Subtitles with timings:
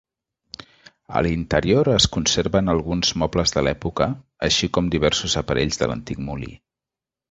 [1.19, 4.11] A l'interior es conserven alguns mobles de l'època,
[4.51, 6.55] així com diversos aparells de l'antic molí.